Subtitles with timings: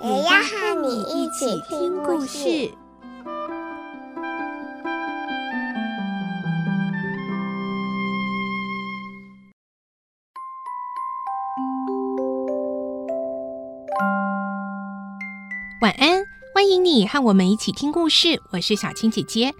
[0.00, 2.70] 也要和你一起听故事。
[15.80, 16.22] 晚安，
[16.54, 18.40] 欢迎你和我们一起听故事。
[18.52, 19.52] 我是小青姐姐。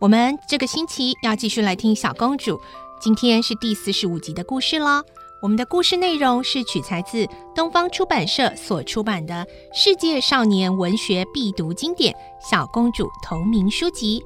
[0.00, 2.60] 我们这个星期要继续来听小公主，
[3.00, 5.04] 今天是第四十五集的故事了。
[5.44, 9.34] 我们的故事内容是取材自东方出版社所出版的
[9.74, 12.14] 《世界少年文学必读经典》
[12.50, 14.24] 小公主同名书籍。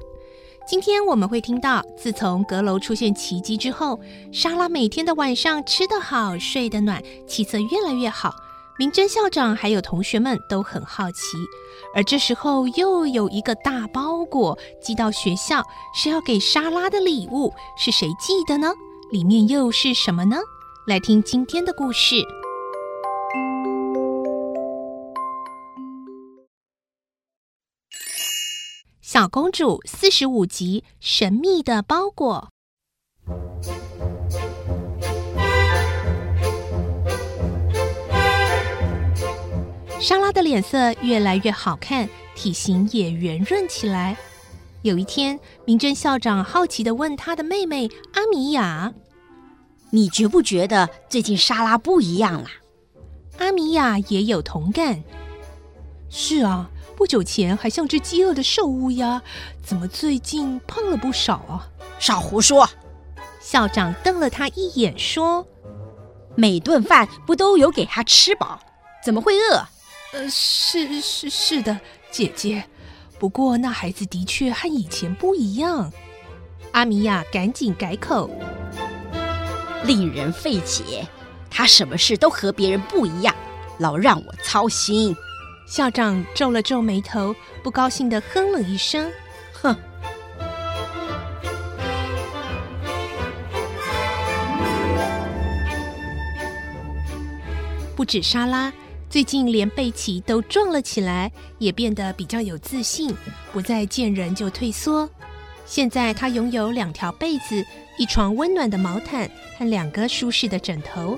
[0.65, 3.99] 今天我们会听到，自从阁楼出现奇迹之后，
[4.31, 8.33] 莎拉每天的晚上吃得好，睡得暖，气色越来越好。
[8.77, 11.19] 明真校长还有同学们都很好奇，
[11.93, 15.61] 而这时候又有一个大包裹寄到学校，
[15.93, 18.71] 是要给莎拉的礼物，是谁寄的呢？
[19.11, 20.37] 里面又是什么呢？
[20.89, 22.15] 来听今天的故事，
[28.99, 32.49] 《小公主》四十五集《神秘的包裹》。
[40.01, 44.17] 莎拉的脸色越来越好看，体型也圆润起来。
[44.81, 48.91] 有一天，明真校长好奇的问他的妹妹阿米亚
[49.91, 52.49] ：“你觉不觉得最近莎拉不一样了？”
[53.39, 55.03] 阿米亚也有同感
[56.09, 59.21] ：“是啊，不久前还像只饥饿的瘦乌鸦，
[59.63, 62.69] 怎么最近胖了不少啊？”少胡说！
[63.41, 65.47] 校长瞪了他一眼，说
[66.35, 68.59] ：“每顿饭不都有给他吃饱，
[69.03, 69.65] 怎么会饿？”
[70.11, 71.79] 呃，是是是的，
[72.11, 72.63] 姐姐。
[73.17, 75.91] 不过那孩子的确和以前不一样。
[76.71, 78.29] 阿米娅赶紧改口，
[79.89, 81.07] 令人费解。
[81.49, 83.33] 他什么事都和别人不一样，
[83.79, 85.15] 老让我操心。
[85.67, 89.11] 校长皱了皱眉头，不高兴的哼了一声，
[89.51, 89.75] 哼。
[97.95, 98.71] 不止莎拉。
[99.09, 103.11] 最近连贝奇都壮了起来，也变得比较有自信，
[103.51, 105.09] 不再见人就退缩。
[105.69, 107.63] 现在他拥有两条被子、
[107.95, 111.15] 一床温暖的毛毯和两个舒适的枕头，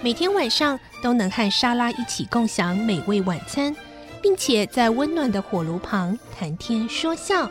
[0.00, 3.76] 每天晚上都能和莎拉一起共享美味晚餐，
[4.22, 7.50] 并且在温暖的火炉旁谈天说笑。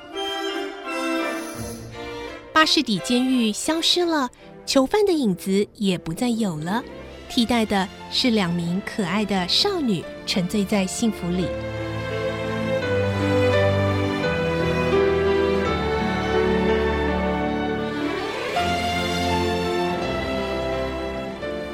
[2.51, 4.31] 巴士底监狱消失了，
[4.65, 6.83] 囚犯的影子也不再有了。
[7.29, 11.45] 替代的是两名可爱的少女，沉醉在幸福里。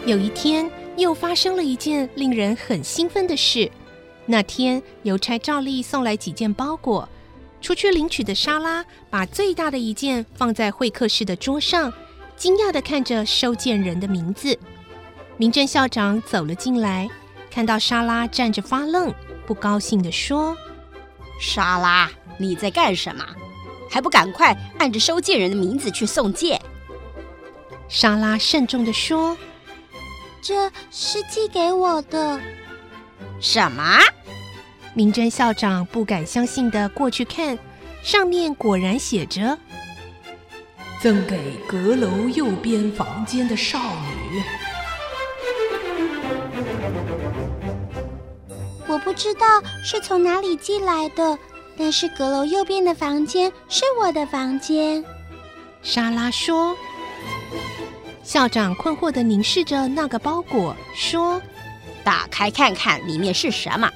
[0.06, 3.72] 有一天，又发生了一件令人很兴奋的事。
[4.28, 7.10] 那天，邮差照例送来几件包裹，
[7.60, 11.92] 出去领取的莎拉把最大的一件放在会客室的桌上，
[12.38, 14.56] 惊讶地看着收件人的名字。
[15.38, 17.10] 明真校长走了进来，
[17.50, 19.12] 看到莎拉站着发愣，
[19.48, 20.56] 不高兴地说
[21.42, 23.26] ：“莎拉，你在干什么？
[23.90, 26.62] 还不赶快按着收件人的名字去送件？”
[27.90, 29.36] 莎拉慎重地说
[30.48, 32.40] ：“这是寄给我的。”
[33.42, 33.98] 什么？
[34.94, 37.58] 明真校长不敢相信的过去看，
[38.04, 39.58] 上面果然写着
[41.02, 44.44] ：“赠给阁楼右边房间的少女。”
[48.88, 49.48] 我不知道
[49.84, 51.40] 是从哪里寄来的，
[51.76, 55.04] 但是阁楼右边的房间是我的房间。
[55.82, 56.78] 莎拉说。
[58.26, 61.40] 校长困惑地凝视着那个包裹，说
[62.04, 63.88] ：“打开看看里面是什么。”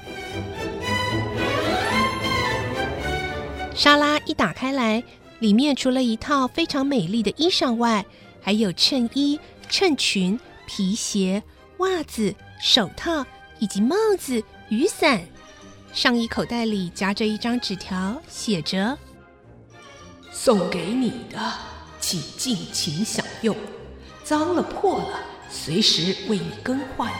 [3.73, 5.03] 莎拉一打开来，
[5.39, 8.05] 里面除了一套非常美丽的衣裳外，
[8.39, 11.41] 还有衬衣、衬裙、皮鞋、
[11.77, 13.25] 袜子、手套
[13.57, 14.43] 以及帽子。
[14.69, 15.19] 雨伞，
[15.91, 18.95] 上衣口袋里夹着一张纸条，写着
[20.31, 21.39] ：“送给你的，
[21.99, 23.55] 请尽情享用。
[24.29, 27.11] 脏了破了，随时为你更换。”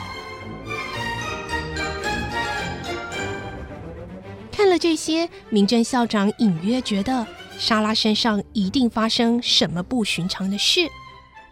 [4.52, 7.26] 看了这些，明真校长隐约觉得
[7.58, 10.88] 莎拉身上一定发生什么不寻常的事。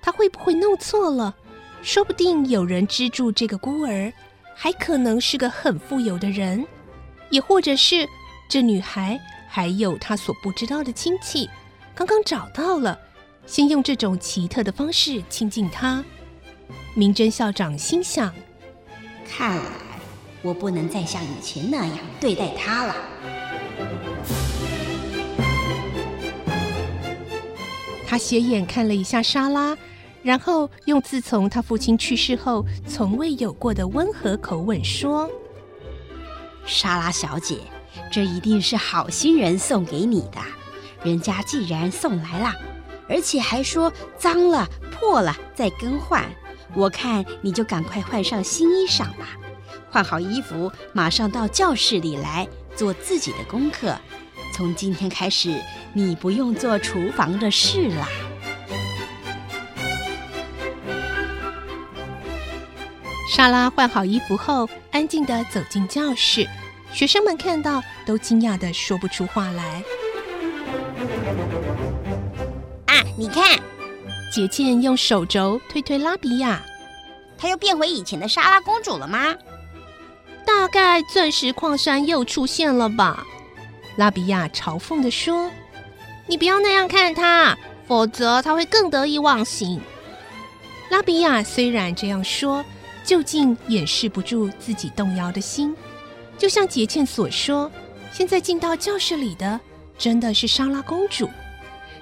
[0.01, 1.35] 她会不会弄错了？
[1.83, 4.13] 说不定有人资助这个孤儿，
[4.55, 6.65] 还可能是个很富有的人，
[7.31, 8.09] 也或者是
[8.49, 11.51] 这女孩还有她所不知道的亲戚，
[11.97, 12.97] 刚刚找到了，
[13.49, 16.05] 先用这种奇特的方式亲近他。
[16.95, 18.31] 明真校长心想：
[19.27, 19.63] 看来
[20.43, 22.95] 我不能再像以前那样对待他了。
[28.07, 29.77] 他斜眼看了一下莎拉。
[30.21, 35.31] 然后用自从他父亲去世后从未有过的温和口吻说
[36.67, 37.61] ：“莎拉小姐，
[38.11, 40.39] 这一定是好心人送给你的。
[41.05, 42.53] 人家既然送来了，
[43.09, 46.25] 而且还说脏了、破了再更换，
[46.75, 49.29] 我看你就赶快换上新衣裳吧。
[49.91, 52.47] 换好衣服，马上到教室里来
[52.77, 53.97] 做自己的功课。
[54.55, 55.63] 从今天开始，
[55.93, 58.07] 你不用做厨房的事了。”
[63.31, 66.47] 莎拉换好衣服后，安静地走进教室。
[66.93, 69.83] 学生们看到，都惊讶地说不出话来。
[73.19, 73.59] 啊，你看，
[74.33, 76.63] 杰茜用手肘推推拉比亚，
[77.37, 79.35] 她又变回以前的莎拉公主了吗？
[80.47, 83.27] 大概钻石矿山又出现了吧？
[83.97, 85.51] 拉比亚嘲讽地说
[86.29, 89.81] ：“你不要那样看她，否则她会更得意忘形。
[90.91, 92.65] ”拉比亚虽然这样说。
[93.05, 95.75] 究竟掩饰不住自己动摇的心，
[96.37, 97.73] 就像杰茜所说，
[98.13, 99.59] 现在进到教室里的
[99.97, 101.27] 真的是莎拉公主，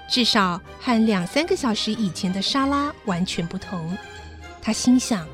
[0.09, 3.97] 至少和两三个小时以前的莎拉完全不同。
[4.63, 5.27] 他心想：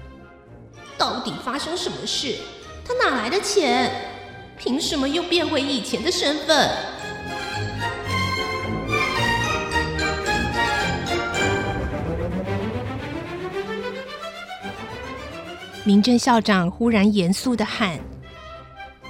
[0.99, 2.37] 到底发生什么事？
[2.87, 3.91] 他哪来的钱？
[4.59, 6.71] 凭什么又变回以前的身份？
[15.85, 17.99] 明真校长忽然严肃的喊：“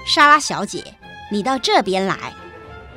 [0.07, 0.83] 莎拉小姐，
[1.31, 2.33] 你到这边来。”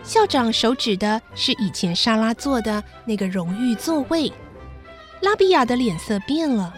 [0.06, 4.31] 校长手指的是以前莎拉坐的那个荣誉座位。
[5.22, 6.72] 拉比亚的脸色变了，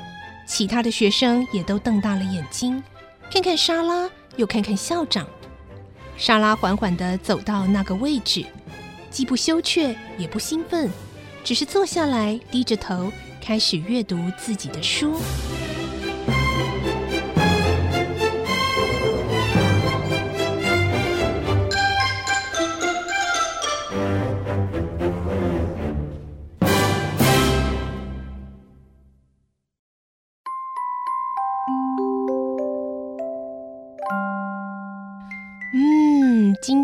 [0.47, 2.81] 其他的学生也都瞪大了眼睛，
[3.29, 5.27] 看看莎拉，又看看校长。
[6.15, 8.45] 莎拉缓缓地走到那个位置，
[9.09, 10.89] 既不羞怯，也不兴奋，
[11.43, 15.19] 只是坐下来，低着头，开始阅读自己的书。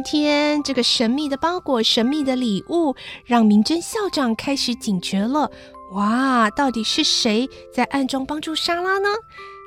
[0.04, 2.96] 天这个神秘的包裹、神秘的礼物，
[3.26, 5.50] 让明真校长开始警觉了。
[5.94, 9.10] 哇，到底是谁在暗中帮助莎拉呢？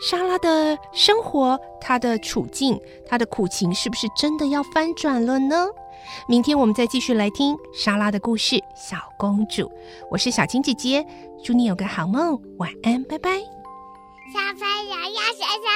[0.03, 5.67] 莎拉的生活、她的处境、她的苦情，是不是真的要翻转了呢？
[6.29, 9.63] 明天我们再继续来听莎拉的故事，《小公主》。
[10.11, 11.07] 我是小青姐姐，
[11.43, 13.39] 祝你有个好梦，晚安，拜拜。
[14.33, 15.69] 小朋友要睡觉，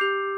[0.00, 0.35] you